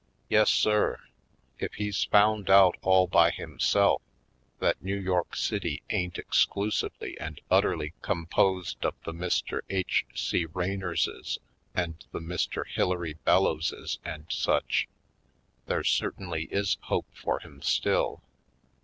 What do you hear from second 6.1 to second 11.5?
exclusively and utterly composed of the Mr. H. C. Raynorses